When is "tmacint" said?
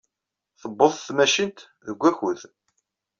0.97-1.59